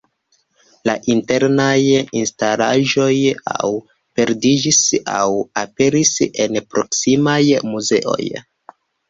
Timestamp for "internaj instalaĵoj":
1.15-3.11